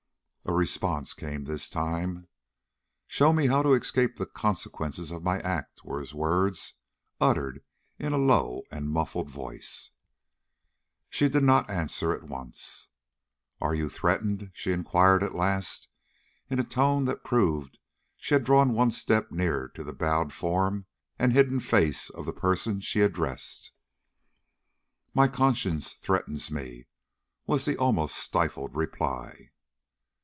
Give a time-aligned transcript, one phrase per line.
[0.43, 2.27] A response came this time.
[3.07, 6.73] "Show me how to escape the consequences of my act," were his words,
[7.21, 7.63] uttered
[7.99, 9.91] in a low and muffled voice.
[11.11, 12.89] She did not answer at once.
[13.61, 15.87] "Are you threatened?" she inquired at last,
[16.49, 17.77] in a tone that proved
[18.17, 20.85] she had drawn one step nearer to the bowed form
[21.19, 23.71] and hidden face of the person she addressed.
[25.13, 26.87] "My conscience threatens me,"
[27.45, 29.51] was the almost stifled reply.